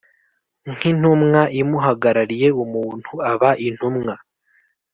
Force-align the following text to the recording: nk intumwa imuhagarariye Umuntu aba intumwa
nk 0.71 0.81
intumwa 0.91 1.41
imuhagarariye 1.61 2.47
Umuntu 2.63 3.11
aba 3.31 3.51
intumwa 3.67 4.15